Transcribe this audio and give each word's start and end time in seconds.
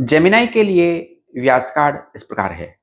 Gemini 0.00 0.46
के 0.46 0.62
लिए 0.62 1.20
व्यास 1.40 1.70
card 1.70 1.96
इस 2.16 2.22
प्रकार 2.22 2.52
है। 2.52 2.78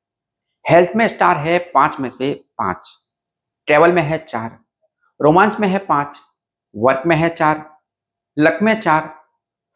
हेल्थ 0.69 0.91
में 0.95 1.07
स्टार 1.07 1.37
है 1.37 1.59
पाँच 1.59 1.99
में 1.99 2.09
से 2.09 2.45
पाँच। 2.57 2.89
ट्रेवल 3.67 3.91
में 3.91 4.01
है 4.01 4.17
चार। 4.17 4.59
रोमांस 5.21 5.59
में 5.59 5.67
है 5.67 5.77
पाँच। 5.77 6.21
वर्क 6.75 7.03
में 7.05 7.15
है 7.15 7.29
चार। 7.29 7.79
लक 8.39 8.59
में 8.61 8.81
चार। 8.81 9.15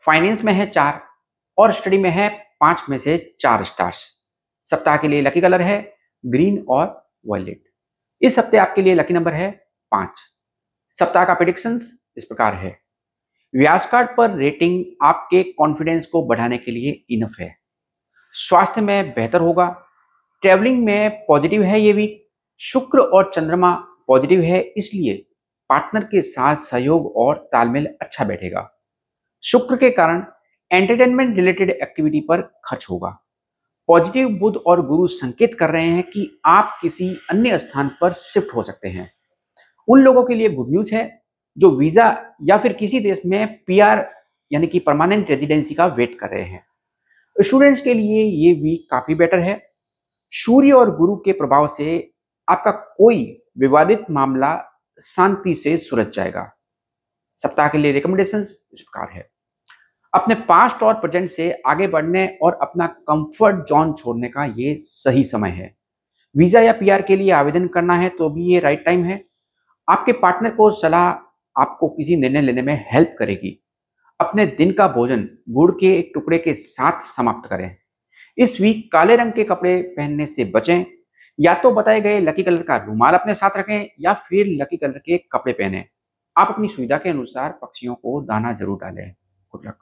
फाइनेंस 0.05 0.43
में 0.43 0.53
है 0.53 0.69
चार। 0.69 1.01
और 1.57 1.71
स्टडी 1.71 1.97
में 1.97 2.09
है 2.09 2.29
पाँच 2.59 2.83
में 2.89 2.97
से 2.97 3.35
चार 3.39 3.63
स्टार्स 3.63 4.17
सप्ताह 4.63 4.97
के 4.97 5.07
लिए 5.07 5.21
लकी 5.21 5.41
कलर 5.41 5.61
है 5.61 5.95
ग्रीन 6.25 6.65
और 6.69 7.11
वॉयलेट 7.27 7.63
इस 8.21 8.39
हफ़्ते 8.39 8.57
आपके 8.57 8.81
लिए 8.81 8.95
लकी 8.95 9.13
नंबर 9.13 9.33
है 9.33 9.51
पाँच। 9.91 10.19
सप्ताह 10.91 11.25
का 11.25 11.33
प्रिडिक्शन 11.33 11.79
इस 12.17 12.25
प्रकार 12.25 12.53
है। 12.53 12.81
व्यास 13.53 13.91
कार्ड 13.91 14.07
पर 14.17 14.35
रेटिंग 14.35 14.85
आपके 15.01 15.43
कॉन्फिडेंस 15.43 16.05
को 16.05 16.25
बढ़ाने 16.25 16.57
के 16.57 16.71
लिए 16.71 17.03
इनफ 17.09 17.35
है। 17.39 17.55
स्वास्थ्य 18.31 18.81
में 18.81 19.11
बेहतर 19.11 19.41
होगा। 19.41 19.85
ट्रेवलिंग 20.41 20.85
में 20.85 21.25
पॉजिटिव 21.25 21.63
है 21.63 21.81
ये 21.81 21.93
वीक 21.93 22.29
शुक्र 22.59 22.99
और 22.99 23.31
चंद्रमा 23.35 23.73
पॉजिटिव 24.07 24.41
है, 24.41 24.61
इसलिए 24.61 25.27
पार्टनर 25.69 26.03
के 26.03 26.21
साथ 26.21 26.55
सहयोग 26.55 27.15
और 27.15 27.35
तालमेल 27.35 27.95
अच्छा 28.01 28.25
बैठेगा। 28.25 28.81
शुक्र 29.41 29.75
के 29.75 29.89
कारण 29.89 30.25
एंटरटेनमेंट 30.71 31.35
रिलेटेड 31.35 31.69
एक्टिविटी 31.69 32.19
पर 32.19 32.41
खर्च 32.65 32.87
होगा। 32.89 33.23
पॉजिटिव 33.87 34.29
बुध 34.29 34.57
और 34.57 34.85
गुरु 34.85 35.07
संकेत 35.07 35.55
कर 35.59 35.69
रहे 35.69 35.85
हैं 35.85 36.03
कि 36.03 36.41
आप 36.45 36.77
किसी 36.81 37.17
अन्य 37.29 37.57
स्थान 37.57 37.91
पर 38.01 38.13
शिफ्ट 38.13 38.55
हो 38.55 38.63
सकते 38.63 38.89
हैं। 38.89 39.11
उन 39.87 39.99
लोगों 39.99 40.23
के 40.23 40.35
लिए 40.35 40.49
गुड 40.49 40.69
न्यूज़ 40.69 40.95
है। 40.95 41.20
जो 41.57 41.69
वीज़ा 41.71 42.15
या 42.43 42.57
फिर 42.57 42.73
किसी 42.73 42.99
देश 42.99 43.21
में 43.25 43.63
पीआर 43.67 44.07
यानी 44.51 44.67
कि 44.67 44.79
परमानेंट 44.79 45.29
रेजिडेंसी 45.29 45.75
का 45.75 45.85
वेट 45.87 46.17
कर 46.19 46.29
रहे 46.29 46.43
हैं। 46.43 46.65
स्टूडेंट्स 47.35 47.81
के 47.81 47.93
लिए 47.93 48.23
ये 48.23 48.53
वीक 48.53 48.87
काफ़ी 48.91 49.15
बेटर 49.15 49.39
है। 49.39 49.59
सूर्य 50.33 50.71
और 50.71 50.95
गुरु 50.97 51.15
के 51.15 51.31
प्रभाव 51.33 51.67
से 51.67 52.11
आपका 52.47 52.71
कोई 52.71 53.23
विवादित 53.59 54.05
मामला 54.11 54.55
शांति 55.01 55.53
से 55.55 55.75
सुलझ 55.79 56.07
जाएगा। 56.07 56.51
सप्ताह 57.39 57.67
के 57.67 57.77
लिए 57.77 57.91
रिकमेंडेशन 57.91 58.41
इस 58.41 58.81
प्रकार 58.81 59.09
है। 59.11 59.29
अपने 60.13 60.35
पास्ट 60.45 60.83
और 60.83 60.93
प्रेजेंट 60.93 61.29
से 61.29 61.51
आगे 61.67 61.87
बढ़ने 61.87 62.25
और 62.43 62.57
अपना 62.61 62.87
कंफर्ट 62.87 63.65
जोन 63.67 63.93
छोड़ने 63.93 64.29
का 64.29 64.45
ये 64.57 64.75
सही 64.79 65.23
समय 65.23 65.49
है। 65.49 65.73
वीज़ा 66.35 66.61
या 66.61 66.73
पीआर 66.73 67.01
के 67.01 67.15
लिए 67.15 67.31
आवेदन 67.31 67.67
करना 67.67 67.93
है 67.93 68.09
तो 68.09 68.29
भी 68.29 68.45
ये 68.45 68.59
राइट 68.59 68.85
टाइम 68.85 69.03
है। 69.03 69.23
आपके 69.87 70.11
पार्टनर 70.13 70.51
को 70.51 70.69
सलाह 70.73 71.11
आपको 71.61 71.89
किसी 71.89 72.15
निर्णय 72.15 72.41
लेने 72.41 72.61
में 72.61 72.73
हेल्प 72.91 73.15
करेगी। 73.19 73.57
अपने 74.19 74.45
दिन 74.47 74.71
का 74.71 74.87
भोजन 74.87 75.27
गुड़ 75.49 75.71
के 75.71 75.93
एक 75.97 76.11
टुकड़े 76.13 76.37
के 76.37 76.53
साथ 76.53 77.01
समाप्त 77.05 77.49
करें। 77.49 77.75
इस 78.37 78.59
वीक 78.61 78.91
काले 78.91 79.15
रंग 79.15 79.31
के 79.31 79.43
कपड़े 79.43 79.81
पहनने 79.97 80.25
से 80.27 80.45
बचें, 80.45 80.83
या 81.39 81.53
तो 81.53 81.71
बताए 81.71 82.01
गए 82.01 82.19
लकी 82.19 82.43
कलर 82.43 82.61
का 82.63 82.77
रुमाल 82.77 83.13
अपने 83.13 83.33
साथ 83.35 83.57
रखें, 83.57 83.87
या 83.99 84.13
फिर 84.29 84.47
लकी 84.61 84.77
कलर 84.77 84.97
के 84.99 85.17
कपड़े 85.31 85.53
पहने। 85.53 85.85
आप 86.35 86.49
अपनी 86.49 86.67
सुविधा 86.67 86.97
के 86.97 87.09
अनुसार 87.09 87.57
पक्षियों 87.61 87.95
को 87.95 88.21
दाना 88.21 88.51
ज़रूर 88.53 88.77
डालें। 88.79 89.09
Good 89.53 89.67
luck 89.67 89.77